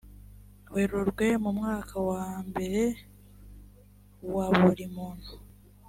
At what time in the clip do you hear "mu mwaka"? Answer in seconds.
1.43-1.95